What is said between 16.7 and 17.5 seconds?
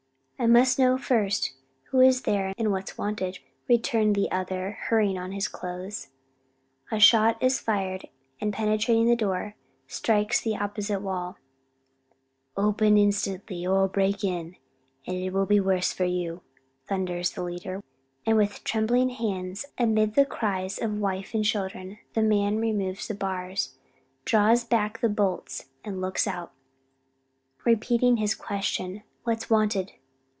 thunders the